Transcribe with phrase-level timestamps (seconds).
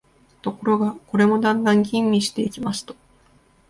[0.41, 2.95] ところが、これもだんだん吟味していきますと、